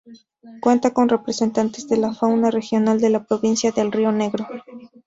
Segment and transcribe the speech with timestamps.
[0.61, 4.47] Cuenta con representantes de la fauna regional de la provincia de Río Negro.